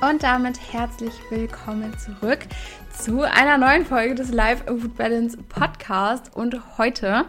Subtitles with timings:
[0.00, 2.46] Und damit herzlich willkommen zurück
[2.96, 6.36] zu einer neuen Folge des Live Food Balance Podcast.
[6.36, 7.24] Und heute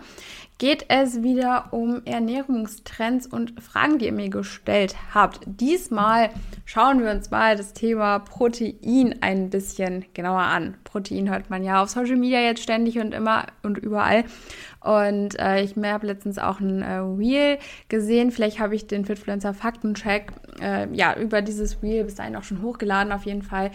[0.60, 5.40] geht es wieder um Ernährungstrends und Fragen, die ihr mir gestellt habt.
[5.48, 6.30] Diesmal
[6.66, 10.78] schauen wir uns mal das Thema Protein ein bisschen genauer an.
[10.92, 14.26] Protein hört man ja auf Social Media jetzt ständig und immer und überall.
[14.82, 17.58] Und äh, ich habe letztens auch ein äh, Reel
[17.90, 18.32] gesehen.
[18.32, 20.32] Vielleicht habe ich den Fitfluencer Faktencheck
[20.62, 23.12] äh, ja über dieses Reel bis dahin auch schon hochgeladen.
[23.12, 23.72] Auf jeden Fall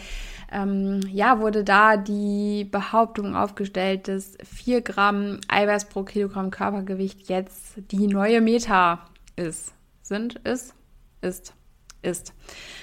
[0.53, 7.75] ähm, ja, wurde da die Behauptung aufgestellt, dass 4 Gramm Eiweiß pro Kilogramm Körpergewicht jetzt
[7.91, 9.07] die neue Meta
[9.37, 9.75] ist.
[10.03, 10.75] Sind, ist,
[11.23, 11.55] ist,
[12.03, 12.35] ist.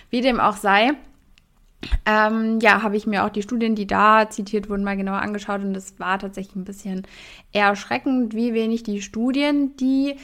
[0.09, 0.91] Wie dem auch sei.
[2.05, 5.61] Ähm, ja, habe ich mir auch die Studien, die da zitiert wurden, mal genauer angeschaut
[5.61, 7.03] und es war tatsächlich ein bisschen
[7.53, 10.15] erschreckend, wie wenig die Studien, die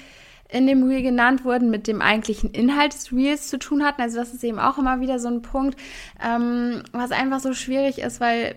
[0.49, 4.01] in dem Reel genannt wurden, mit dem eigentlichen Inhalt des Reels zu tun hatten.
[4.01, 5.77] Also das ist eben auch immer wieder so ein Punkt,
[6.23, 8.55] ähm, was einfach so schwierig ist, weil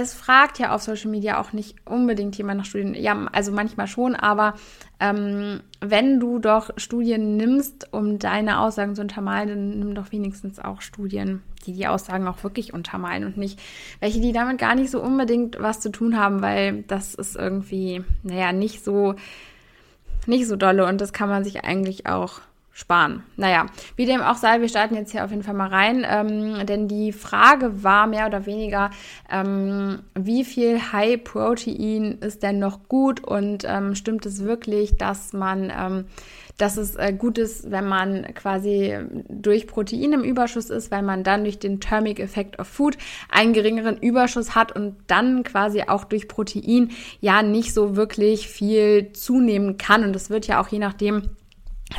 [0.00, 2.94] es fragt ja auf Social Media auch nicht unbedingt jemand nach Studien.
[2.94, 4.54] Ja, also manchmal schon, aber
[5.00, 10.60] ähm, wenn du doch Studien nimmst, um deine Aussagen zu untermalen, dann nimm doch wenigstens
[10.60, 13.60] auch Studien, die die Aussagen auch wirklich untermalen und nicht
[13.98, 18.04] welche, die damit gar nicht so unbedingt was zu tun haben, weil das ist irgendwie,
[18.22, 19.16] naja, nicht so
[20.26, 22.40] nicht so dolle und das kann man sich eigentlich auch
[22.78, 23.24] sparen.
[23.36, 26.64] Naja, wie dem auch sei, wir starten jetzt hier auf jeden Fall mal rein, ähm,
[26.64, 28.90] denn die Frage war mehr oder weniger,
[29.28, 35.32] ähm, wie viel High Protein ist denn noch gut und ähm, stimmt es wirklich, dass
[35.32, 36.04] man ähm,
[36.56, 38.96] dass es äh, gut ist, wenn man quasi
[39.28, 42.96] durch Protein im Überschuss ist, weil man dann durch den Thermic Effect of Food
[43.28, 46.90] einen geringeren Überschuss hat und dann quasi auch durch Protein
[47.20, 50.02] ja nicht so wirklich viel zunehmen kann.
[50.02, 51.30] Und es wird ja auch je nachdem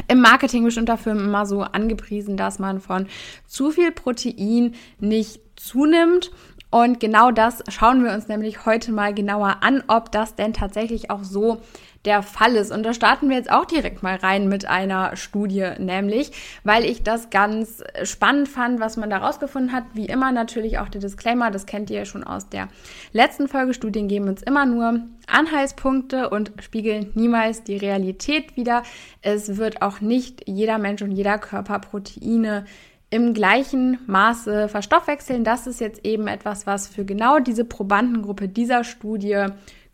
[0.08, 3.08] im Marketing bestimmter Firmen immer so angepriesen, dass man von
[3.48, 6.32] zu viel Protein nicht zunimmt.
[6.72, 11.10] Und genau das schauen wir uns nämlich heute mal genauer an, ob das denn tatsächlich
[11.10, 11.62] auch so
[12.06, 12.72] der Fall ist.
[12.72, 16.32] Und da starten wir jetzt auch direkt mal rein mit einer Studie, nämlich,
[16.64, 19.84] weil ich das ganz spannend fand, was man da rausgefunden hat.
[19.94, 22.70] Wie immer natürlich auch der Disclaimer, das kennt ihr ja schon aus der
[23.12, 23.74] letzten Folge.
[23.74, 28.84] Studien geben uns immer nur Anhaltspunkte und spiegeln niemals die Realität wider.
[29.22, 32.66] Es wird auch nicht jeder Mensch und jeder Körper Proteine
[33.10, 35.44] im gleichen Maße verstoffwechseln.
[35.44, 39.46] Das ist jetzt eben etwas, was für genau diese Probandengruppe dieser Studie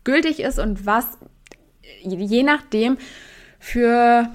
[0.04, 1.18] gültig ist und was
[2.02, 2.98] je nachdem
[3.58, 4.30] für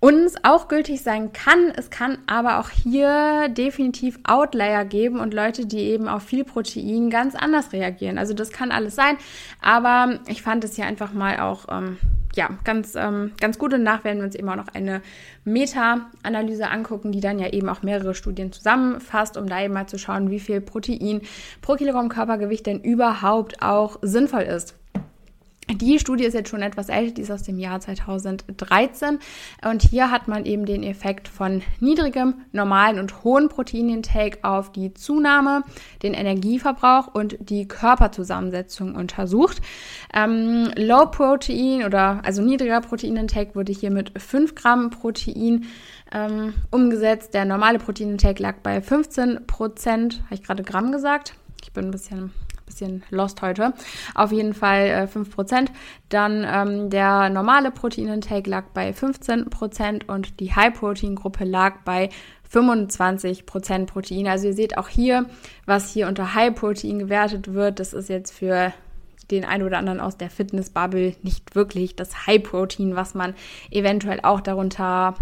[0.00, 1.72] uns auch gültig sein kann.
[1.74, 7.10] Es kann aber auch hier definitiv Outlier geben und Leute, die eben auf viel Protein
[7.10, 8.18] ganz anders reagieren.
[8.18, 9.16] Also das kann alles sein,
[9.60, 11.96] aber ich fand es hier einfach mal auch ähm,
[12.36, 15.02] ja ganz ähm, ganz gut und nach werden wir uns eben auch noch eine
[15.44, 19.98] Meta-Analyse angucken, die dann ja eben auch mehrere Studien zusammenfasst, um da eben mal zu
[19.98, 21.22] schauen, wie viel Protein
[21.62, 24.74] pro Kilogramm Körpergewicht denn überhaupt auch sinnvoll ist.
[25.68, 29.18] Die Studie ist jetzt schon etwas älter, die ist aus dem Jahr 2013
[29.68, 34.94] und hier hat man eben den Effekt von niedrigem, normalen und hohen Proteinintake auf die
[34.94, 35.64] Zunahme,
[36.04, 39.60] den Energieverbrauch und die Körperzusammensetzung untersucht.
[40.14, 45.66] Ähm, Low Protein oder also niedriger Proteinintake wurde hier mit 5 Gramm Protein
[46.12, 47.34] ähm, umgesetzt.
[47.34, 50.22] Der normale Proteinintake lag bei 15 Prozent.
[50.26, 51.34] Habe ich gerade Gramm gesagt?
[51.60, 52.30] Ich bin ein bisschen
[52.76, 53.72] bisschen lost heute.
[54.14, 55.68] Auf jeden Fall äh, 5%.
[56.08, 62.10] Dann ähm, der normale Proteinintake lag bei 15% und die High-Protein-Gruppe lag bei
[62.52, 64.28] 25% Protein.
[64.28, 65.26] Also ihr seht auch hier,
[65.64, 67.80] was hier unter High-Protein gewertet wird.
[67.80, 68.72] Das ist jetzt für
[69.30, 73.34] den einen oder anderen aus der Fitness-Bubble nicht wirklich das High-Protein, was man
[73.70, 75.14] eventuell auch darunter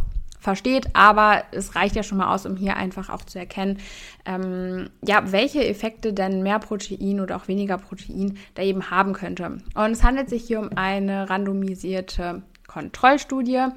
[0.44, 3.78] versteht, aber es reicht ja schon mal aus, um hier einfach auch zu erkennen,
[4.26, 9.56] ähm, ja, welche Effekte denn mehr Protein oder auch weniger Protein da eben haben könnte.
[9.74, 13.68] Und es handelt sich hier um eine randomisierte Kontrollstudie.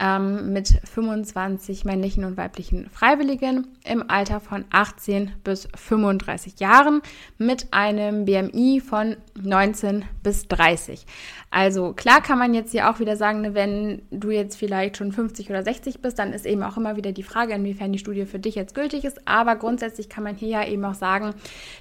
[0.00, 7.02] Ähm, mit 25 männlichen und weiblichen Freiwilligen im Alter von 18 bis 35 Jahren
[7.36, 11.04] mit einem BMI von 19 bis 30.
[11.50, 15.12] Also klar kann man jetzt hier auch wieder sagen, ne, wenn du jetzt vielleicht schon
[15.12, 18.24] 50 oder 60 bist, dann ist eben auch immer wieder die Frage, inwiefern die Studie
[18.24, 19.28] für dich jetzt gültig ist.
[19.28, 21.34] Aber grundsätzlich kann man hier ja eben auch sagen,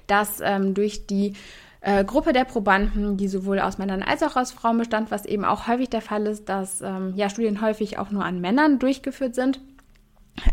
[0.07, 1.33] dass ähm, durch die
[1.81, 5.45] äh, Gruppe der Probanden, die sowohl aus Männern als auch aus Frauen bestand, was eben
[5.45, 9.35] auch häufig der Fall ist, dass ähm, ja Studien häufig auch nur an Männern durchgeführt
[9.35, 9.59] sind.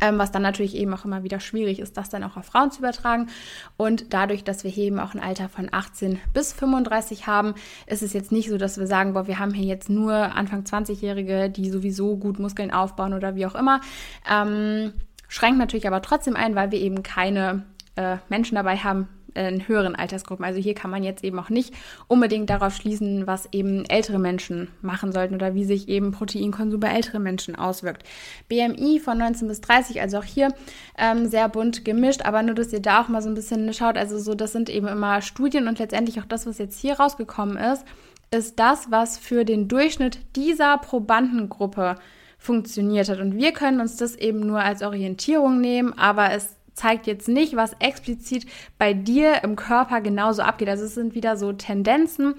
[0.01, 2.71] Ähm, was dann natürlich eben auch immer wieder schwierig ist, das dann auch auf Frauen
[2.71, 3.29] zu übertragen.
[3.77, 7.55] Und dadurch, dass wir hier eben auch ein Alter von 18 bis 35 haben,
[7.87, 10.63] ist es jetzt nicht so, dass wir sagen, boah, wir haben hier jetzt nur Anfang
[10.63, 13.81] 20-Jährige, die sowieso gut Muskeln aufbauen oder wie auch immer.
[14.29, 14.93] Ähm,
[15.29, 17.65] schränkt natürlich aber trotzdem ein, weil wir eben keine
[17.97, 20.45] äh, Menschen dabei haben, in höheren Altersgruppen.
[20.45, 21.75] Also hier kann man jetzt eben auch nicht
[22.09, 26.89] unbedingt darauf schließen, was eben ältere Menschen machen sollten oder wie sich eben Proteinkonsum bei
[26.89, 28.05] älteren Menschen auswirkt.
[28.49, 30.53] BMI von 19 bis 30, also auch hier
[30.99, 33.97] ähm, sehr bunt gemischt, aber nur, dass ihr da auch mal so ein bisschen schaut.
[33.97, 37.57] Also so, das sind eben immer Studien und letztendlich auch das, was jetzt hier rausgekommen
[37.57, 37.85] ist,
[38.31, 41.97] ist das, was für den Durchschnitt dieser Probandengruppe
[42.39, 43.21] funktioniert hat.
[43.21, 47.57] Und wir können uns das eben nur als Orientierung nehmen, aber es zeigt jetzt nicht,
[47.57, 48.47] was explizit
[48.79, 50.69] bei dir im Körper genauso abgeht.
[50.69, 52.35] Also es sind wieder so Tendenzen,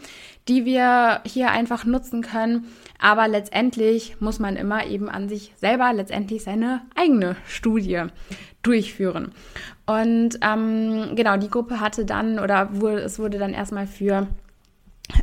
[0.48, 2.68] die wir hier einfach nutzen können.
[3.00, 8.04] Aber letztendlich muss man immer eben an sich selber letztendlich seine eigene Studie
[8.62, 9.32] durchführen.
[9.86, 14.28] Und ähm, genau, die Gruppe hatte dann oder wurde, es wurde dann erstmal für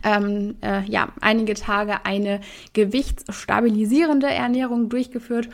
[0.02, 2.40] ähm, äh, ja, einige Tage eine
[2.72, 5.48] gewichtsstabilisierende Ernährung durchgeführt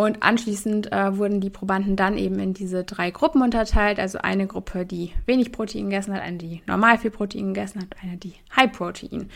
[0.00, 3.98] und anschließend äh, wurden die Probanden dann eben in diese drei Gruppen unterteilt.
[3.98, 7.88] Also eine Gruppe, die wenig Protein gegessen hat, eine, die normal viel Protein gegessen hat,
[8.02, 9.28] eine, die High Protein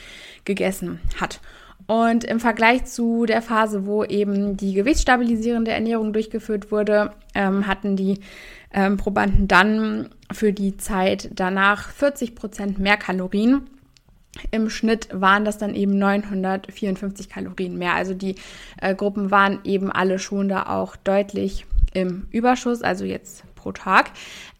[0.46, 1.42] gegessen hat.
[1.86, 7.94] Und im Vergleich zu der Phase, wo eben die gewichtsstabilisierende Ernährung durchgeführt wurde, ähm, hatten
[7.94, 8.20] die
[8.72, 13.68] ähm, Probanden dann für die Zeit danach 40 Prozent mehr Kalorien
[14.50, 17.94] im Schnitt waren das dann eben 954 Kalorien mehr.
[17.94, 18.36] Also die
[18.80, 24.10] äh, Gruppen waren eben alle schon da auch deutlich im Überschuss, also jetzt pro Tag.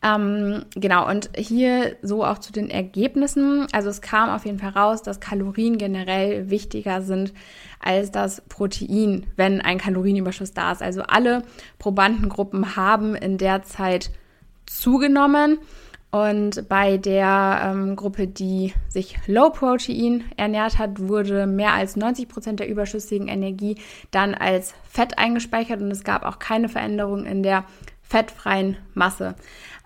[0.03, 3.67] Ähm, genau, und hier so auch zu den Ergebnissen.
[3.73, 7.33] Also es kam auf jeden Fall raus, dass Kalorien generell wichtiger sind
[7.81, 10.83] als das Protein, wenn ein Kalorienüberschuss da ist.
[10.83, 11.43] Also alle
[11.79, 14.11] Probandengruppen haben in der Zeit
[14.67, 15.59] zugenommen.
[16.15, 22.29] Und bei der ähm, Gruppe, die sich Low Protein ernährt hat, wurde mehr als 90
[22.29, 23.79] Prozent der überschüssigen Energie
[24.13, 27.65] dann als Fett eingespeichert und es gab auch keine Veränderung in der
[28.05, 29.35] fettfreien Masse.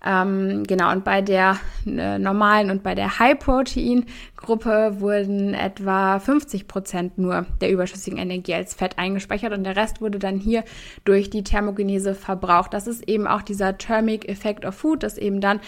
[0.05, 7.17] Ähm, genau, und bei der äh, normalen und bei der High-Protein-Gruppe wurden etwa 50 Prozent
[7.17, 10.63] nur der überschüssigen Energie als Fett eingespeichert und der Rest wurde dann hier
[11.07, 12.75] durch die Thermogenese verbraucht.
[12.75, 15.61] Das ist eben auch dieser Thermic Effect of Food, dass eben dann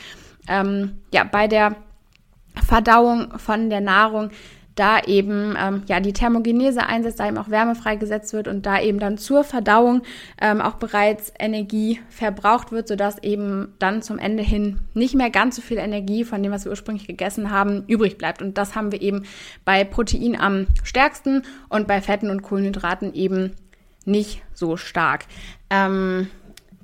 [0.49, 1.77] ähm, ja, bei der
[2.67, 4.31] Verdauung von der Nahrung
[4.81, 8.81] da eben ähm, ja die Thermogenese einsetzt, da eben auch Wärme freigesetzt wird und da
[8.81, 10.03] eben dann zur Verdauung
[10.41, 15.57] ähm, auch bereits Energie verbraucht wird, sodass eben dann zum Ende hin nicht mehr ganz
[15.57, 18.41] so viel Energie von dem, was wir ursprünglich gegessen haben, übrig bleibt.
[18.41, 19.25] Und das haben wir eben
[19.67, 23.57] bei Protein am stärksten und bei Fetten und Kohlenhydraten eben
[24.07, 25.27] nicht so stark.
[25.69, 26.29] Ähm,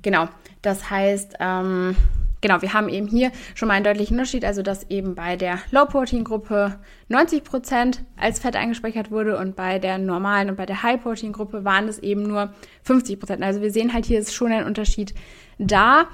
[0.03, 0.27] genau,
[0.61, 1.95] das heißt, ähm,
[2.41, 5.59] genau, wir haben eben hier schon mal einen deutlichen Unterschied, also dass eben bei der
[5.71, 6.79] Low-Protein-Gruppe
[7.09, 11.87] 90 Prozent als Fett eingespeichert wurde und bei der normalen und bei der High-Protein-Gruppe waren
[11.87, 12.53] es eben nur
[12.87, 13.19] 50%.
[13.19, 13.43] Prozent.
[13.43, 15.13] Also wir sehen halt hier ist schon ein Unterschied
[15.57, 16.07] da.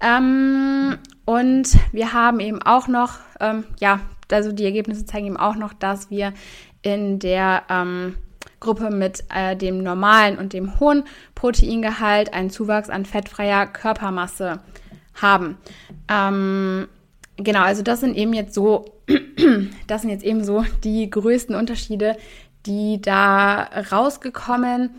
[0.00, 4.00] Ähm, und wir haben eben auch noch, ähm, ja,
[4.32, 6.32] also die Ergebnisse zeigen eben auch noch, dass wir
[6.82, 8.16] in der ähm,
[8.58, 14.60] Gruppe mit äh, dem normalen und dem hohen Proteingehalt einen Zuwachs an fettfreier Körpermasse
[15.22, 15.58] haben.
[16.08, 16.88] Ähm,
[17.36, 18.86] genau, also das sind eben jetzt so,
[19.86, 22.16] das sind jetzt eben so die größten Unterschiede,
[22.66, 24.90] die da rausgekommen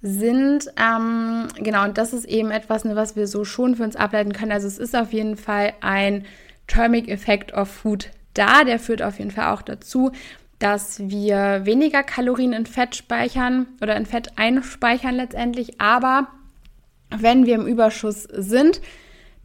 [0.00, 0.68] sind.
[0.76, 4.32] Ähm, genau, und das ist eben etwas, ne, was wir so schon für uns ableiten
[4.32, 4.52] können.
[4.52, 6.24] Also es ist auf jeden Fall ein
[6.66, 8.64] Thermic Effect of Food da.
[8.64, 10.12] Der führt auf jeden Fall auch dazu,
[10.58, 15.80] dass wir weniger Kalorien in Fett speichern oder in Fett einspeichern letztendlich.
[15.80, 16.28] Aber
[17.16, 18.80] wenn wir im Überschuss sind,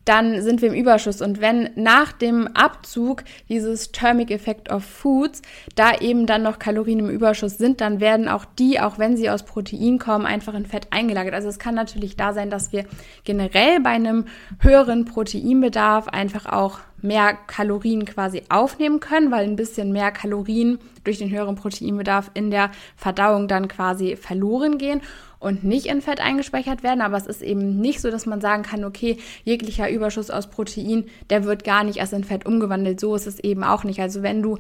[0.06, 1.22] dann sind wir im Überschuss.
[1.22, 5.42] Und wenn nach dem Abzug dieses Thermic Effect of Foods
[5.76, 9.30] da eben dann noch Kalorien im Überschuss sind, dann werden auch die, auch wenn sie
[9.30, 11.34] aus Protein kommen, einfach in Fett eingelagert.
[11.34, 12.86] Also es kann natürlich da sein, dass wir
[13.24, 14.26] generell bei einem
[14.60, 21.18] höheren Proteinbedarf einfach auch mehr Kalorien quasi aufnehmen können, weil ein bisschen mehr Kalorien durch
[21.18, 25.02] den höheren Proteinbedarf in der Verdauung dann quasi verloren gehen.
[25.44, 27.02] Und nicht in Fett eingespeichert werden.
[27.02, 31.06] Aber es ist eben nicht so, dass man sagen kann, okay, jeglicher Überschuss aus Protein,
[31.30, 33.00] der wird gar nicht erst in Fett umgewandelt.
[33.00, 34.00] So ist es eben auch nicht.
[34.00, 34.58] Also wenn du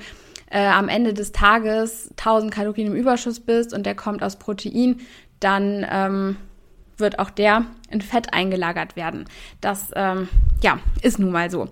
[0.51, 4.99] äh, am Ende des Tages 1000 Kalorien im Überschuss bist und der kommt aus Protein,
[5.39, 6.37] dann ähm,
[6.97, 9.25] wird auch der in Fett eingelagert werden.
[9.61, 10.27] Das ähm,
[10.61, 11.67] ja ist nun mal so.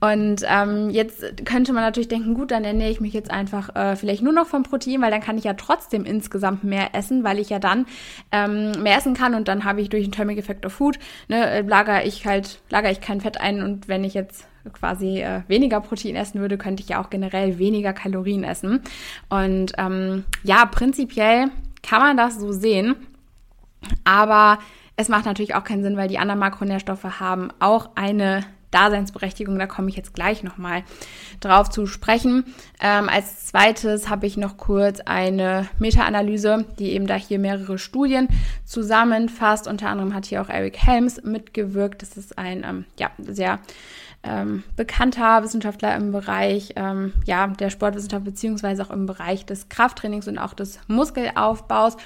[0.00, 3.96] Und ähm, jetzt könnte man natürlich denken, gut, dann ernähre ich mich jetzt einfach äh,
[3.96, 7.38] vielleicht nur noch vom Protein, weil dann kann ich ja trotzdem insgesamt mehr essen, weil
[7.38, 7.86] ich ja dann
[8.32, 11.62] ähm, mehr essen kann und dann habe ich durch den Thermic Effect of Food ne,
[11.62, 15.80] lagere ich halt lagere ich kein Fett ein und wenn ich jetzt quasi äh, weniger
[15.80, 18.80] Protein essen würde, könnte ich ja auch generell weniger Kalorien essen.
[19.28, 21.50] Und ähm, ja, prinzipiell
[21.82, 22.96] kann man das so sehen.
[24.04, 24.58] Aber
[24.96, 29.58] es macht natürlich auch keinen Sinn, weil die anderen Makronährstoffe haben auch eine Daseinsberechtigung.
[29.58, 30.82] Da komme ich jetzt gleich nochmal
[31.40, 32.44] drauf zu sprechen.
[32.80, 38.28] Ähm, als zweites habe ich noch kurz eine Meta-Analyse, die eben da hier mehrere Studien
[38.64, 39.68] zusammenfasst.
[39.68, 42.02] Unter anderem hat hier auch Eric Helms mitgewirkt.
[42.02, 43.60] Das ist ein ähm, ja, sehr
[44.22, 50.28] ähm, bekannter Wissenschaftler im Bereich ähm, ja, der Sportwissenschaft beziehungsweise auch im Bereich des Krafttrainings
[50.28, 51.96] und auch des Muskelaufbaus.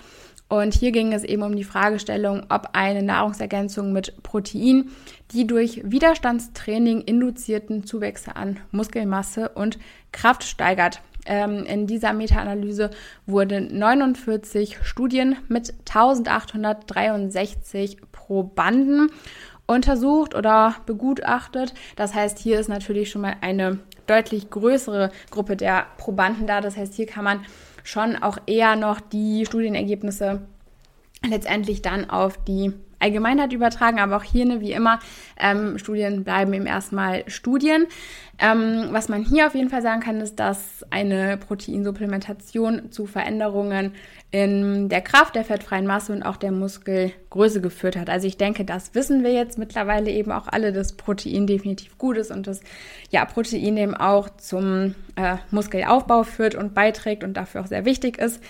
[0.50, 4.90] Und hier ging es eben um die Fragestellung, ob eine Nahrungsergänzung mit Protein
[5.32, 9.78] die durch Widerstandstraining induzierten Zuwächse an Muskelmasse und
[10.12, 11.00] Kraft steigert.
[11.26, 12.90] Ähm, in dieser Meta-Analyse
[13.26, 19.12] wurden 49 Studien mit 1863 Probanden
[19.66, 21.74] untersucht oder begutachtet.
[21.94, 26.60] Das heißt, hier ist natürlich schon mal eine deutlich größere Gruppe der Probanden da.
[26.60, 27.44] Das heißt, hier kann man
[27.84, 30.42] schon auch eher noch die Studienergebnisse
[31.28, 35.00] letztendlich dann auf die Allgemeinheit übertragen, aber auch hier, ne, wie immer,
[35.38, 37.86] ähm, Studien bleiben eben erstmal Studien.
[38.38, 43.92] Ähm, was man hier auf jeden Fall sagen kann, ist, dass eine Proteinsupplementation zu Veränderungen
[44.30, 48.08] in der Kraft, der fettfreien Masse und auch der Muskelgröße geführt hat.
[48.08, 52.16] Also ich denke, das wissen wir jetzt mittlerweile eben auch alle, dass Protein definitiv gut
[52.16, 52.60] ist und dass
[53.10, 58.18] ja Protein eben auch zum äh, Muskelaufbau führt und beiträgt und dafür auch sehr wichtig
[58.18, 58.42] ist.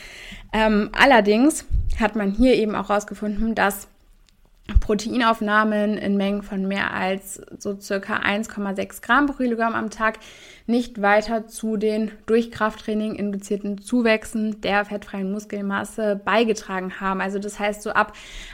[0.53, 1.65] Ähm, allerdings
[1.99, 3.89] hat man hier eben auch herausgefunden, dass
[4.79, 10.19] Proteinaufnahmen in Mengen von mehr als so circa 1,6 Gramm pro Kilogramm am Tag
[10.71, 17.21] nicht weiter zu den durch Krafttraining induzierten Zuwächsen der fettfreien Muskelmasse beigetragen haben.
[17.21, 18.13] Also das heißt, so ab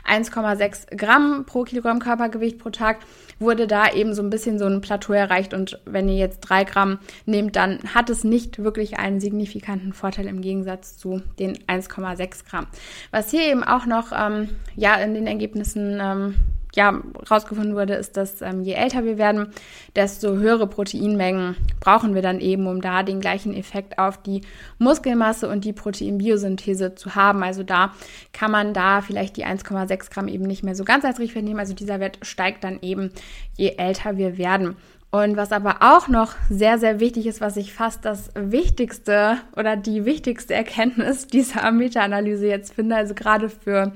[0.09, 3.01] 1,6 Gramm pro Kilogramm Körpergewicht pro Tag
[3.39, 5.53] wurde da eben so ein bisschen so ein Plateau erreicht.
[5.53, 10.27] Und wenn ihr jetzt drei Gramm nehmt, dann hat es nicht wirklich einen signifikanten Vorteil
[10.27, 12.67] im Gegensatz zu den 1,6 Gramm.
[13.11, 16.35] Was hier eben auch noch ähm, ja in den Ergebnissen ähm,
[16.77, 19.49] ja, rausgefunden wurde, ist, dass ähm, je älter wir werden,
[19.97, 24.43] desto höhere Proteinmengen brauchen wir dann eben, um da den gleichen Effekt auf die
[24.79, 27.43] Muskelmasse und die Proteinbiosynthese zu haben.
[27.43, 27.95] Also da
[28.33, 31.61] kann man da vielleicht die 1,6 Gramm eben nicht mehr so ganz als Richtwert nehmen.
[31.61, 33.11] Also dieser Wert steigt dann eben,
[33.57, 34.77] je älter wir werden.
[35.11, 39.77] Und was aber auch noch sehr, sehr wichtig ist, was ich fast das wichtigste oder
[39.77, 43.93] die wichtigste Erkenntnis dieser Meta-Analyse jetzt finde, also gerade für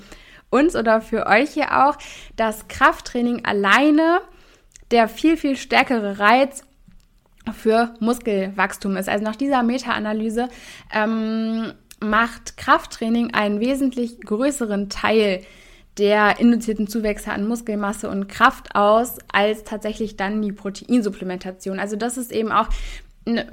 [0.51, 1.97] uns oder für euch hier auch,
[2.37, 4.21] dass Krafttraining alleine
[4.91, 6.63] der viel, viel stärkere Reiz
[7.53, 9.09] für Muskelwachstum ist.
[9.09, 10.49] Also nach dieser Meta-Analyse
[10.93, 15.43] ähm, macht Krafttraining einen wesentlich größeren Teil
[15.99, 21.79] der induzierten Zuwächse an Muskelmasse und Kraft aus, als tatsächlich dann die Proteinsupplementation.
[21.79, 22.69] Also das ist eben auch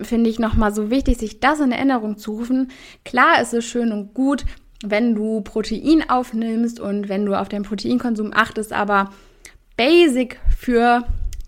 [0.01, 2.71] finde ich nochmal so wichtig, sich das in Erinnerung zu rufen.
[3.03, 4.45] Klar ist es schön und gut,
[4.83, 9.11] wenn du Protein aufnimmst und wenn du auf deinen Proteinkonsum achtest, aber
[9.75, 11.03] basic für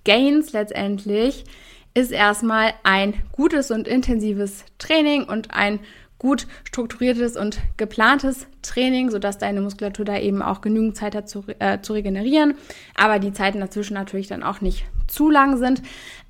[0.06, 1.46] Gains letztendlich
[1.94, 5.80] ist erstmal ein gutes und intensives Training und ein
[6.20, 11.46] gut strukturiertes und geplantes Training, sodass deine Muskulatur da eben auch genügend Zeit hat zu,
[11.60, 12.56] äh, zu regenerieren,
[12.96, 15.82] aber die Zeiten dazwischen natürlich dann auch nicht zu lang sind.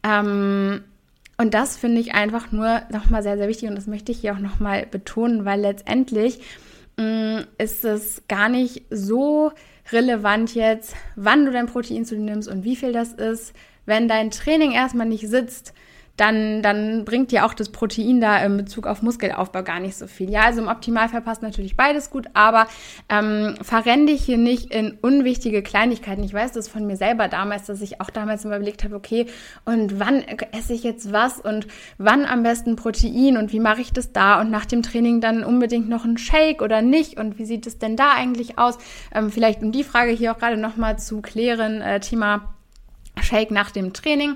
[0.03, 0.84] Ähm,
[1.38, 4.34] und das finde ich einfach nur nochmal sehr, sehr wichtig und das möchte ich hier
[4.34, 6.41] auch nochmal betonen, weil letztendlich
[7.58, 9.51] ist es gar nicht so
[9.91, 13.53] relevant jetzt, wann du dein Protein zu dir nimmst und wie viel das ist.
[13.86, 15.74] Wenn dein Training erstmal nicht sitzt,
[16.20, 20.08] dann, dann bringt dir auch das Protein da in Bezug auf Muskelaufbau gar nicht so
[20.08, 20.30] viel.
[20.30, 22.68] Ja, also im Optimalfall passt natürlich beides gut, aber
[23.08, 26.24] ähm, verrenn dich hier nicht in unwichtige Kleinigkeiten.
[26.24, 29.28] Ich weiß das von mir selber damals, dass ich auch damals immer überlegt habe, okay,
[29.64, 33.94] und wann esse ich jetzt was und wann am besten Protein und wie mache ich
[33.94, 37.46] das da und nach dem Training dann unbedingt noch ein Shake oder nicht und wie
[37.46, 38.78] sieht es denn da eigentlich aus?
[39.14, 42.56] Ähm, vielleicht um die Frage hier auch gerade nochmal zu klären, äh, Thema
[43.22, 44.36] Shake nach dem Training.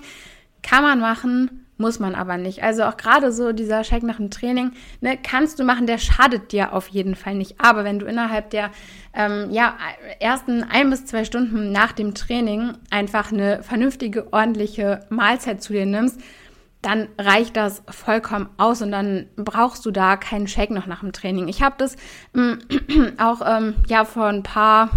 [0.62, 2.64] Kann man machen, muss man aber nicht.
[2.64, 4.72] Also auch gerade so dieser Shake nach dem Training,
[5.02, 7.60] ne, kannst du machen, der schadet dir auf jeden Fall nicht.
[7.60, 8.72] Aber wenn du innerhalb der
[9.14, 9.76] ähm, ja,
[10.22, 15.86] ersten ein bis zwei Stunden nach dem Training einfach eine vernünftige, ordentliche Mahlzeit zu dir
[15.86, 16.22] nimmst,
[16.82, 21.12] dann reicht das vollkommen aus und dann brauchst du da keinen Shake noch nach dem
[21.12, 21.50] Training.
[21.50, 21.98] Ich habe das
[22.34, 22.60] ähm,
[23.18, 24.90] auch ähm, ja vor ein paar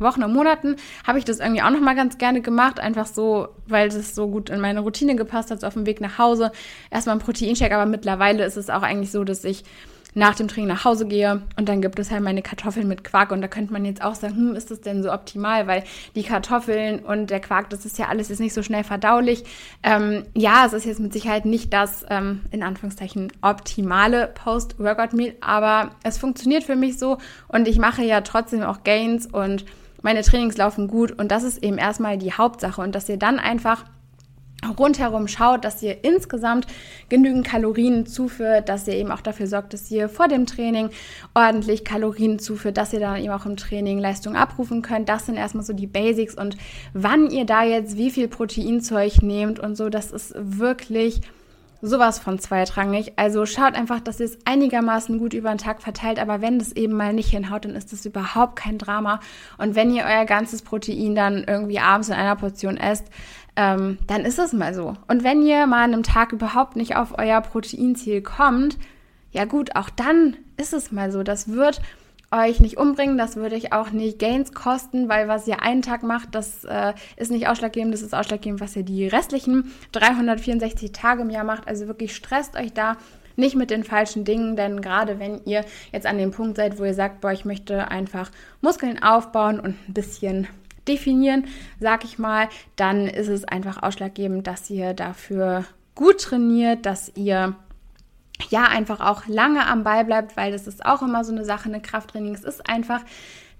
[0.00, 0.76] Wochen und Monaten
[1.06, 4.28] habe ich das irgendwie auch noch mal ganz gerne gemacht, einfach so, weil das so
[4.28, 6.52] gut in meine Routine gepasst hat, so auf dem Weg nach Hause.
[6.90, 9.64] Erstmal ein Proteinshake, aber mittlerweile ist es auch eigentlich so, dass ich
[10.14, 13.30] nach dem Training nach Hause gehe und dann gibt es halt meine Kartoffeln mit Quark
[13.30, 16.22] und da könnte man jetzt auch sagen, hm, ist das denn so optimal, weil die
[16.22, 19.44] Kartoffeln und der Quark, das ist ja alles ist nicht so schnell verdaulich.
[19.82, 25.90] Ähm, ja, es ist jetzt mit Sicherheit nicht das ähm, in Anführungszeichen optimale Post-Workout-Meal, aber
[26.02, 29.64] es funktioniert für mich so und ich mache ja trotzdem auch Gains und
[30.02, 33.38] meine Trainings laufen gut und das ist eben erstmal die Hauptsache und dass ihr dann
[33.38, 33.84] einfach
[34.78, 36.66] rundherum schaut, dass ihr insgesamt
[37.08, 40.90] genügend Kalorien zuführt, dass ihr eben auch dafür sorgt, dass ihr vor dem Training
[41.34, 45.08] ordentlich Kalorien zuführt, dass ihr dann eben auch im Training Leistung abrufen könnt.
[45.08, 46.56] Das sind erstmal so die Basics und
[46.92, 51.22] wann ihr da jetzt wie viel Proteinzeug nehmt und so, das ist wirklich
[51.82, 53.12] sowas von zweitrangig.
[53.16, 56.72] Also schaut einfach, dass ihr es einigermaßen gut über den Tag verteilt, aber wenn das
[56.72, 59.20] eben mal nicht hinhaut, dann ist das überhaupt kein Drama.
[59.58, 63.06] Und wenn ihr euer ganzes Protein dann irgendwie abends in einer Portion esst,
[63.56, 64.96] ähm, dann ist es mal so.
[65.08, 68.78] Und wenn ihr mal an einem Tag überhaupt nicht auf euer Proteinziel kommt,
[69.32, 71.22] ja gut, auch dann ist es mal so.
[71.22, 71.80] Das wird
[72.32, 76.02] euch nicht umbringen, das würde euch auch nicht Gains kosten, weil was ihr einen Tag
[76.02, 81.22] macht, das äh, ist nicht ausschlaggebend, das ist ausschlaggebend, was ihr die restlichen 364 Tage
[81.22, 81.66] im Jahr macht.
[81.66, 82.96] Also wirklich stresst euch da
[83.36, 86.84] nicht mit den falschen Dingen, denn gerade wenn ihr jetzt an dem Punkt seid, wo
[86.84, 90.46] ihr sagt, boah, ich möchte einfach Muskeln aufbauen und ein bisschen
[90.86, 91.46] definieren,
[91.80, 97.56] sag ich mal, dann ist es einfach ausschlaggebend, dass ihr dafür gut trainiert, dass ihr
[98.48, 101.68] ja einfach auch lange am Ball bleibt, weil das ist auch immer so eine Sache,
[101.68, 102.34] eine Krafttraining.
[102.34, 103.02] Es ist einfach,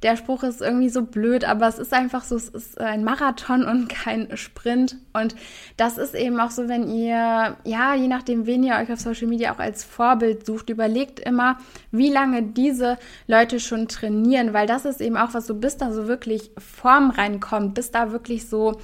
[0.03, 3.65] der Spruch ist irgendwie so blöd, aber es ist einfach so, es ist ein Marathon
[3.65, 4.97] und kein Sprint.
[5.13, 5.37] Und
[5.77, 9.29] das ist eben auch so, wenn ihr, ja, je nachdem, wen ihr euch auf Social
[9.29, 11.59] Media auch als Vorbild sucht, überlegt immer,
[11.91, 15.93] wie lange diese Leute schon trainieren, weil das ist eben auch was so, bis da
[15.93, 18.81] so wirklich Form reinkommt, bis da wirklich so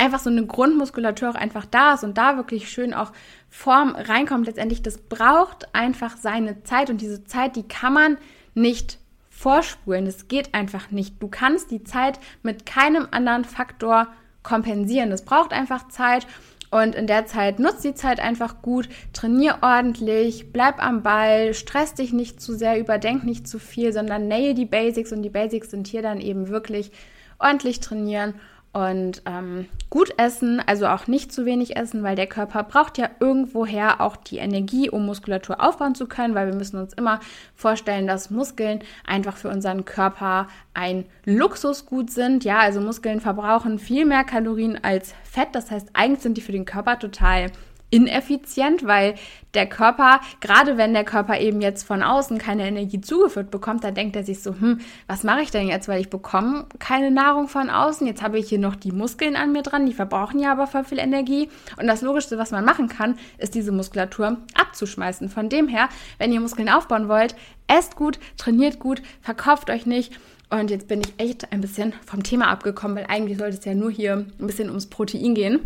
[0.00, 3.12] einfach so eine Grundmuskulatur auch einfach da ist und da wirklich schön auch
[3.48, 4.46] Form reinkommt.
[4.46, 8.18] Letztendlich, das braucht einfach seine Zeit und diese Zeit, die kann man
[8.54, 10.06] nicht vorspulen.
[10.06, 11.22] Das geht einfach nicht.
[11.22, 14.08] Du kannst die Zeit mit keinem anderen Faktor
[14.42, 15.10] kompensieren.
[15.10, 16.26] Das braucht einfach Zeit.
[16.70, 21.94] Und in der Zeit nutzt die Zeit einfach gut, trainier ordentlich, bleib am Ball, stress
[21.94, 25.70] dich nicht zu sehr, überdenk nicht zu viel, sondern nail die Basics und die Basics
[25.70, 26.92] sind hier dann eben wirklich
[27.40, 28.34] ordentlich trainieren
[28.72, 33.10] und ähm, gut essen, also auch nicht zu wenig essen, weil der Körper braucht ja
[33.18, 37.18] irgendwoher auch die Energie, um Muskulatur aufbauen zu können, weil wir müssen uns immer
[37.56, 42.44] vorstellen, dass Muskeln einfach für unseren Körper ein Luxusgut sind.
[42.44, 45.48] Ja, also Muskeln verbrauchen viel mehr Kalorien als Fett.
[45.52, 47.50] Das heißt, eigentlich sind die für den Körper total
[47.90, 49.14] ineffizient, weil
[49.54, 53.94] der Körper, gerade wenn der Körper eben jetzt von außen keine Energie zugeführt bekommt, dann
[53.94, 57.48] denkt er sich so, hm, was mache ich denn jetzt, weil ich bekomme keine Nahrung
[57.48, 58.06] von außen.
[58.06, 60.84] Jetzt habe ich hier noch die Muskeln an mir dran, die verbrauchen ja aber voll
[60.84, 61.48] viel Energie.
[61.78, 65.28] Und das Logischste, was man machen kann, ist diese Muskulatur abzuschmeißen.
[65.28, 67.34] Von dem her, wenn ihr Muskeln aufbauen wollt,
[67.66, 70.12] esst gut, trainiert gut, verkauft euch nicht.
[70.48, 73.74] Und jetzt bin ich echt ein bisschen vom Thema abgekommen, weil eigentlich sollte es ja
[73.74, 75.60] nur hier ein bisschen ums Protein gehen.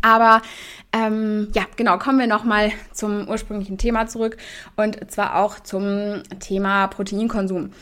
[0.00, 0.42] Aber
[0.92, 4.36] ähm, ja, genau, kommen wir nochmal zum ursprünglichen Thema zurück
[4.76, 7.72] und zwar auch zum Thema Proteinkonsum.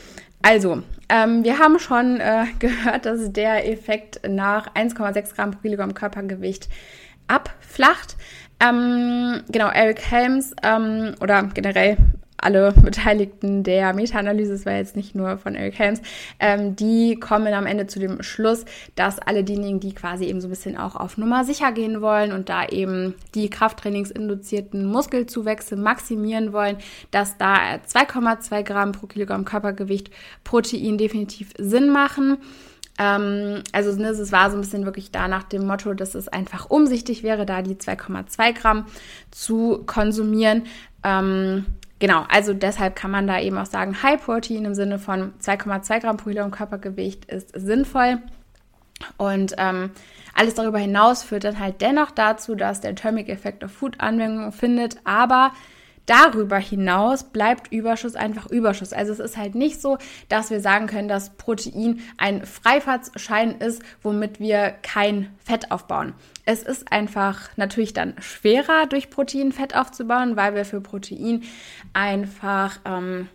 [0.42, 5.94] Also, ähm, wir haben schon äh, gehört, dass der Effekt nach 1,6 Gramm pro Kilogramm
[5.94, 6.68] Körpergewicht
[7.28, 8.16] abflacht.
[8.60, 11.96] Ähm, genau, Eric Helms ähm, oder generell
[12.42, 16.00] alle Beteiligten der Meta-Analyse, es war jetzt nicht nur von Eric Helms,
[16.38, 20.48] ähm, die kommen am Ende zu dem Schluss, dass alle diejenigen, die quasi eben so
[20.48, 26.52] ein bisschen auch auf Nummer sicher gehen wollen und da eben die Krafttrainingsinduzierten Muskelzuwächse maximieren
[26.52, 26.76] wollen,
[27.10, 30.10] dass da 2,2 Gramm pro Kilogramm Körpergewicht
[30.44, 32.38] Protein definitiv Sinn machen
[33.00, 36.28] ähm, also ne, es war so ein bisschen wirklich da nach dem Motto, dass es
[36.28, 38.84] einfach umsichtig wäre, da die 2,2 Gramm
[39.30, 40.64] zu konsumieren.
[41.02, 41.64] Ähm,
[42.00, 46.00] Genau, also deshalb kann man da eben auch sagen, High Protein im Sinne von 2,2
[46.00, 48.22] Gramm pro Kilogramm Körpergewicht ist sinnvoll.
[49.18, 49.90] Und ähm,
[50.34, 54.50] alles darüber hinaus führt dann halt dennoch dazu, dass der Thermic Effect auf Food Anwendung
[54.50, 55.52] findet, aber
[56.10, 58.92] darüber hinaus bleibt Überschuss einfach Überschuss.
[58.92, 59.96] Also es ist halt nicht so,
[60.28, 66.14] dass wir sagen können, dass Protein ein Freifahrtschein ist, womit wir kein Fett aufbauen.
[66.44, 71.44] Es ist einfach natürlich dann schwerer, durch Protein Fett aufzubauen, weil wir für Protein
[71.92, 73.28] einfach ähm,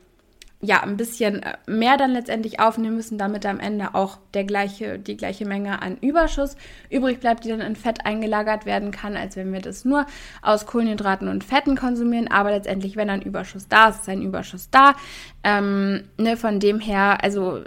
[0.62, 5.00] ja, ein bisschen äh, mehr dann letztendlich aufnehmen müssen, damit am Ende auch der gleiche,
[5.00, 6.56] die gleiche Menge an Überschuss
[6.90, 10.06] übrig bleibt, die dann in Fett eingelagert werden kann, als wenn wir das nur
[10.42, 12.30] aus Kohlenhydraten und Fetten konsumieren.
[12.30, 14.96] Aber letztendlich, wenn ein Überschuss da ist, ist ein Überschuss da.
[15.44, 17.62] Ähm, ne, von dem her, also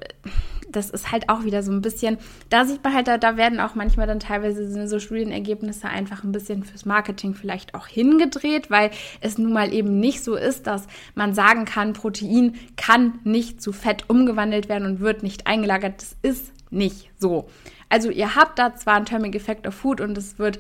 [0.71, 2.19] das ist halt auch wieder so ein bisschen,
[2.51, 6.33] da sieht man halt, da, da werden auch manchmal dann teilweise so Studienergebnisse einfach ein
[6.33, 10.87] bisschen fürs Marketing vielleicht auch hingedreht, weil es nun mal eben nicht so ist, dass
[11.15, 16.03] man sagen kann, Protein kann nicht zu Fett umgewandelt werden und wird nicht eingelagert.
[16.03, 17.49] Das ist nicht so.
[17.89, 20.59] Also ihr habt da zwar einen Thermic Effect of Food und es wird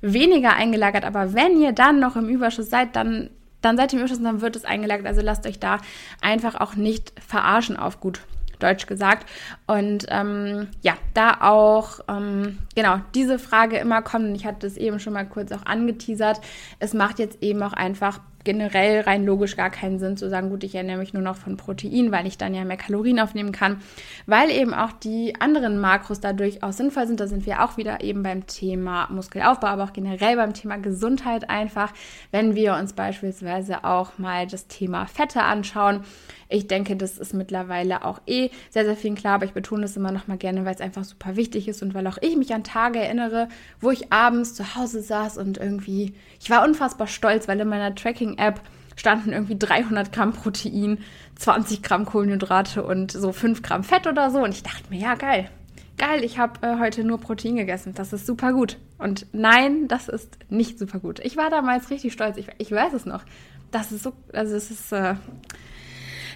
[0.00, 4.04] weniger eingelagert, aber wenn ihr dann noch im Überschuss seid, dann dann seid ihr im
[4.04, 5.06] Überschuss und dann wird es eingelagert.
[5.06, 5.80] Also lasst euch da
[6.22, 8.20] einfach auch nicht verarschen auf gut
[8.62, 9.28] Deutsch gesagt.
[9.66, 14.76] Und ähm, ja, da auch ähm, genau diese Frage immer kommt, und ich hatte es
[14.76, 16.40] eben schon mal kurz auch angeteasert,
[16.78, 20.64] es macht jetzt eben auch einfach generell rein logisch gar keinen Sinn zu sagen, gut,
[20.64, 23.80] ich ernähre mich nur noch von Protein, weil ich dann ja mehr Kalorien aufnehmen kann,
[24.26, 27.20] weil eben auch die anderen Makros da durchaus sinnvoll sind.
[27.20, 31.50] Da sind wir auch wieder eben beim Thema Muskelaufbau, aber auch generell beim Thema Gesundheit
[31.50, 31.92] einfach,
[32.30, 36.04] wenn wir uns beispielsweise auch mal das Thema Fette anschauen.
[36.50, 39.96] Ich denke, das ist mittlerweile auch eh sehr, sehr vielen klar, aber ich betone es
[39.96, 42.52] immer noch mal gerne, weil es einfach super wichtig ist und weil auch ich mich
[42.52, 43.48] an Tage erinnere,
[43.80, 47.94] wo ich abends zu Hause saß und irgendwie, ich war unfassbar stolz, weil in meiner
[47.94, 48.60] Tracking-App
[48.96, 50.98] standen irgendwie 300 Gramm Protein,
[51.36, 54.42] 20 Gramm Kohlenhydrate und so 5 Gramm Fett oder so.
[54.42, 55.48] Und ich dachte mir, ja, geil.
[55.96, 57.94] Geil, ich habe äh, heute nur Protein gegessen.
[57.94, 58.78] Das ist super gut.
[58.98, 61.20] Und nein, das ist nicht super gut.
[61.20, 62.36] Ich war damals richtig stolz.
[62.36, 63.22] Ich, ich weiß es noch.
[63.70, 65.14] Das ist so, also es ist, äh,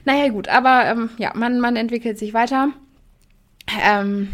[0.05, 2.69] naja, gut, aber ähm, ja, man, man entwickelt sich weiter.
[3.83, 4.29] Ähm,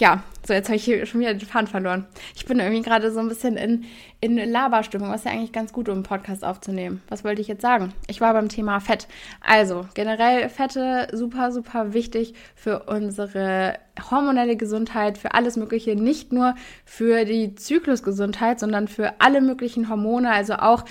[0.00, 2.06] ja, so jetzt habe ich hier schon wieder den Faden verloren.
[2.34, 3.84] Ich bin irgendwie gerade so ein bisschen in,
[4.22, 7.02] in Laberstimmung, was ja eigentlich ganz gut, um einen Podcast aufzunehmen.
[7.08, 7.92] Was wollte ich jetzt sagen?
[8.06, 9.06] Ich war beim Thema Fett.
[9.42, 13.74] Also, generell Fette super, super wichtig für unsere
[14.10, 16.54] hormonelle Gesundheit, für alles Mögliche, nicht nur
[16.86, 20.84] für die Zyklusgesundheit, sondern für alle möglichen Hormone, also auch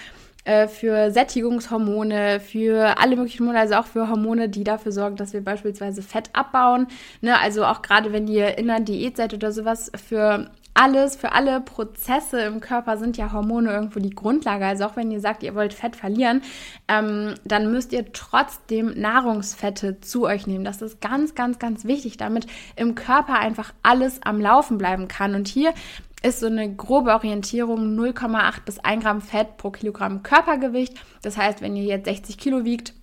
[0.45, 5.34] äh, für Sättigungshormone, für alle möglichen Hormone, also auch für Hormone, die dafür sorgen, dass
[5.34, 6.88] wir beispielsweise Fett abbauen.
[7.21, 7.39] Ne?
[7.39, 11.60] Also auch gerade wenn ihr in einer Diät seid oder sowas, für alles, für alle
[11.60, 14.65] Prozesse im Körper sind ja Hormone irgendwo die Grundlage.
[14.65, 16.41] Also auch wenn ihr sagt, ihr wollt Fett verlieren,
[16.88, 20.63] ähm, dann müsst ihr trotzdem Nahrungsfette zu euch nehmen.
[20.63, 22.47] Das ist ganz, ganz, ganz wichtig, damit
[22.78, 25.36] im Körper einfach alles am Laufen bleiben kann.
[25.36, 25.73] Und hier
[26.21, 30.95] ist so eine grobe Orientierung 0,8 bis 1 Gramm Fett pro Kilogramm Körpergewicht.
[31.21, 32.93] Das heißt, wenn ihr jetzt 60 Kilo wiegt,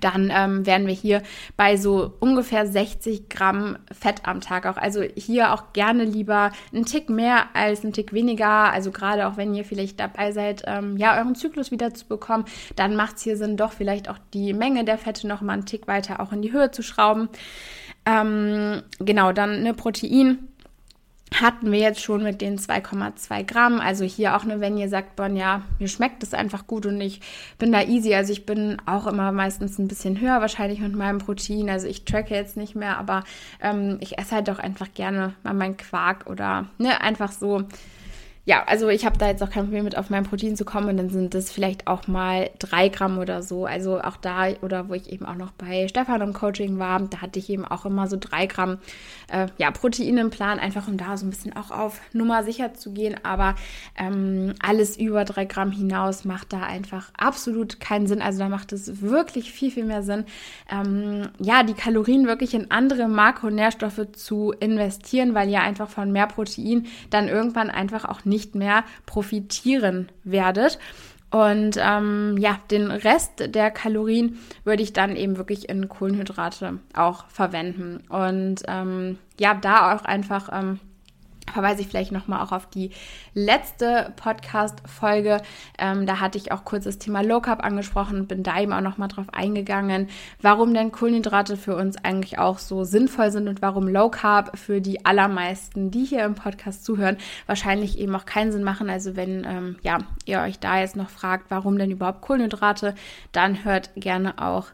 [0.00, 1.22] dann ähm, wären wir hier
[1.56, 4.76] bei so ungefähr 60 Gramm Fett am Tag auch.
[4.76, 8.72] Also hier auch gerne lieber einen Tick mehr als einen Tick weniger.
[8.72, 12.44] Also gerade auch wenn ihr vielleicht dabei seid, ähm, ja, euren Zyklus wieder zu bekommen,
[12.76, 15.66] dann macht es hier Sinn, doch vielleicht auch die Menge der Fette noch mal einen
[15.66, 17.28] Tick weiter auch in die Höhe zu schrauben.
[18.06, 20.48] Ähm, genau, dann eine Protein
[21.40, 23.80] hatten wir jetzt schon mit den 2,2 Gramm.
[23.80, 27.00] Also hier auch nur, wenn ihr sagt, bon, ja, mir schmeckt es einfach gut und
[27.00, 27.20] ich
[27.58, 28.14] bin da easy.
[28.14, 31.70] Also ich bin auch immer meistens ein bisschen höher wahrscheinlich mit meinem Protein.
[31.70, 33.24] Also ich tracke jetzt nicht mehr, aber
[33.60, 37.64] ähm, ich esse halt doch einfach gerne mal meinen Quark oder ne, einfach so
[38.46, 40.90] ja, also ich habe da jetzt auch kein Problem mit, auf mein Protein zu kommen.
[40.90, 43.64] Und dann sind das vielleicht auch mal drei Gramm oder so.
[43.64, 47.22] Also auch da, oder wo ich eben auch noch bei Stefan im Coaching war, da
[47.22, 48.78] hatte ich eben auch immer so drei Gramm
[49.32, 52.74] äh, ja, Protein im Plan, einfach um da so ein bisschen auch auf Nummer sicher
[52.74, 53.16] zu gehen.
[53.22, 53.54] Aber
[53.96, 58.20] ähm, alles über drei Gramm hinaus macht da einfach absolut keinen Sinn.
[58.20, 60.24] Also da macht es wirklich viel, viel mehr Sinn,
[60.70, 66.26] ähm, ja, die Kalorien wirklich in andere Makronährstoffe zu investieren, weil ihr einfach von mehr
[66.26, 70.78] Protein dann irgendwann einfach auch nicht nicht mehr profitieren werdet.
[71.30, 77.26] Und ähm, ja, den Rest der Kalorien würde ich dann eben wirklich in Kohlenhydrate auch
[77.28, 78.04] verwenden.
[78.08, 80.78] Und ähm, ja, da auch einfach ähm,
[81.54, 82.90] verweise ich vielleicht nochmal auch auf die
[83.32, 85.40] letzte Podcast-Folge.
[85.78, 88.72] Ähm, da hatte ich auch kurz das Thema Low Carb angesprochen und bin da eben
[88.72, 90.08] auch nochmal drauf eingegangen,
[90.42, 94.80] warum denn Kohlenhydrate für uns eigentlich auch so sinnvoll sind und warum Low Carb für
[94.80, 98.90] die allermeisten, die hier im Podcast zuhören, wahrscheinlich eben auch keinen Sinn machen.
[98.90, 102.96] Also wenn ähm, ja, ihr euch da jetzt noch fragt, warum denn überhaupt Kohlenhydrate,
[103.30, 104.66] dann hört gerne auch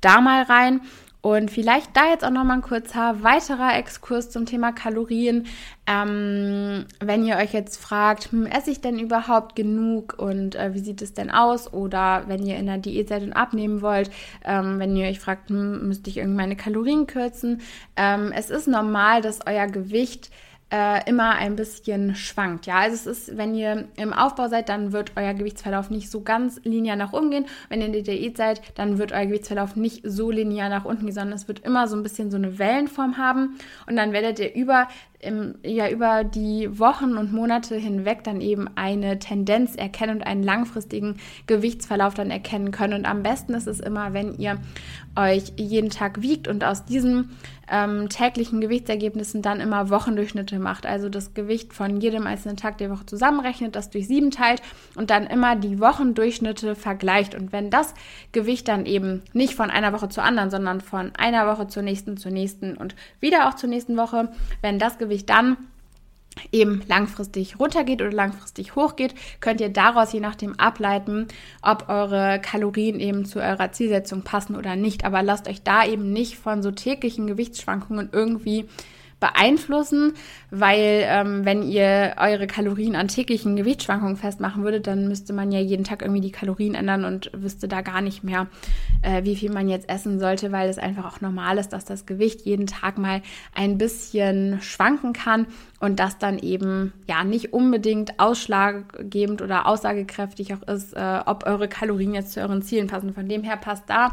[0.00, 0.80] da mal rein.
[1.24, 5.46] Und vielleicht da jetzt auch noch mal ein kurzer weiterer Exkurs zum Thema Kalorien.
[5.86, 10.80] Ähm, wenn ihr euch jetzt fragt, hm, esse ich denn überhaupt genug und äh, wie
[10.80, 11.72] sieht es denn aus?
[11.72, 14.10] Oder wenn ihr in der Diät seid und abnehmen wollt,
[14.44, 17.62] ähm, wenn ihr euch fragt, hm, müsste ich irgendwie meine Kalorien kürzen?
[17.96, 20.30] Ähm, es ist normal, dass euer Gewicht
[20.74, 22.66] äh, immer ein bisschen schwankt.
[22.66, 26.22] Ja, also es ist, wenn ihr im Aufbau seid, dann wird euer Gewichtsverlauf nicht so
[26.22, 27.46] ganz linear nach oben gehen.
[27.68, 31.06] Wenn ihr in der Diät seid, dann wird euer Gewichtsverlauf nicht so linear nach unten
[31.06, 33.56] gehen, sondern es wird immer so ein bisschen so eine Wellenform haben
[33.86, 34.88] und dann werdet ihr über
[35.24, 40.42] im, ja über die Wochen und Monate hinweg dann eben eine Tendenz erkennen und einen
[40.42, 42.94] langfristigen Gewichtsverlauf dann erkennen können.
[42.94, 44.58] Und am besten ist es immer, wenn ihr
[45.16, 47.30] euch jeden Tag wiegt und aus diesen
[47.70, 50.86] ähm, täglichen Gewichtsergebnissen dann immer Wochendurchschnitte macht.
[50.86, 54.62] Also das Gewicht von jedem einzelnen Tag der Woche zusammenrechnet, das durch sieben teilt
[54.96, 57.34] und dann immer die Wochendurchschnitte vergleicht.
[57.34, 57.94] Und wenn das
[58.32, 62.16] Gewicht dann eben nicht von einer Woche zur anderen, sondern von einer Woche zur nächsten,
[62.16, 64.28] zur nächsten und wieder auch zur nächsten Woche,
[64.60, 65.56] wenn das Gewicht Gewicht dann
[66.50, 71.28] eben langfristig runtergeht oder langfristig hochgeht, könnt ihr daraus je nachdem ableiten,
[71.62, 75.04] ob eure Kalorien eben zu eurer Zielsetzung passen oder nicht.
[75.04, 78.68] Aber lasst euch da eben nicht von so täglichen Gewichtsschwankungen irgendwie
[79.24, 80.12] beeinflussen,
[80.50, 85.60] weil ähm, wenn ihr eure Kalorien an täglichen Gewichtsschwankungen festmachen würdet, dann müsste man ja
[85.60, 88.48] jeden Tag irgendwie die Kalorien ändern und wüsste da gar nicht mehr,
[89.00, 92.04] äh, wie viel man jetzt essen sollte, weil es einfach auch normal ist, dass das
[92.04, 93.22] Gewicht jeden Tag mal
[93.54, 95.46] ein bisschen schwanken kann
[95.80, 101.66] und das dann eben ja nicht unbedingt ausschlaggebend oder aussagekräftig auch ist, äh, ob eure
[101.68, 103.14] Kalorien jetzt zu euren Zielen passen.
[103.14, 104.12] Von dem her passt da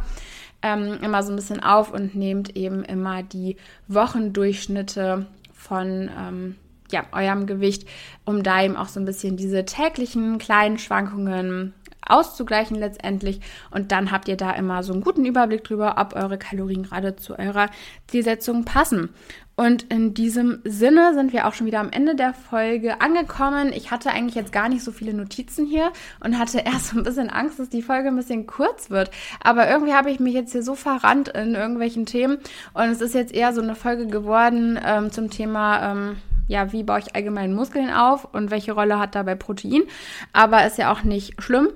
[0.61, 6.55] ähm, immer so ein bisschen auf und nehmt eben immer die Wochendurchschnitte von ähm,
[6.91, 7.87] ja, eurem Gewicht,
[8.25, 11.73] um da eben auch so ein bisschen diese täglichen kleinen Schwankungen
[12.11, 13.41] auszugleichen letztendlich.
[13.71, 17.15] Und dann habt ihr da immer so einen guten Überblick drüber, ob eure Kalorien gerade
[17.15, 17.69] zu eurer
[18.07, 19.09] Zielsetzung passen.
[19.55, 23.73] Und in diesem Sinne sind wir auch schon wieder am Ende der Folge angekommen.
[23.73, 25.91] Ich hatte eigentlich jetzt gar nicht so viele Notizen hier
[26.23, 29.11] und hatte erst so ein bisschen Angst, dass die Folge ein bisschen kurz wird.
[29.43, 32.39] Aber irgendwie habe ich mich jetzt hier so verrannt in irgendwelchen Themen
[32.73, 35.91] und es ist jetzt eher so eine Folge geworden ähm, zum Thema.
[35.91, 36.17] Ähm,
[36.51, 39.83] ja, wie baue ich allgemein Muskeln auf und welche Rolle hat dabei Protein.
[40.33, 41.69] Aber ist ja auch nicht schlimm.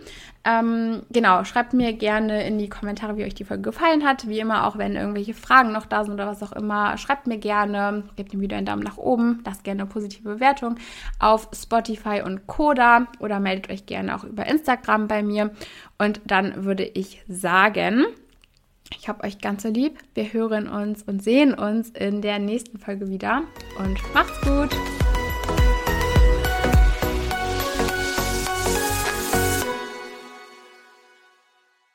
[0.44, 4.28] Ähm, genau, schreibt mir gerne in die Kommentare, wie euch die Folge gefallen hat.
[4.28, 7.38] Wie immer, auch wenn irgendwelche Fragen noch da sind oder was auch immer, schreibt mir
[7.38, 10.76] gerne, gebt dem Video einen Daumen nach oben, lasst gerne eine positive Bewertung
[11.20, 15.52] auf Spotify und Koda oder meldet euch gerne auch über Instagram bei mir.
[15.98, 18.06] Und dann würde ich sagen,
[18.98, 20.00] ich habe euch ganz so lieb.
[20.14, 23.44] Wir hören uns und sehen uns in der nächsten Folge wieder
[23.78, 24.76] und macht's gut!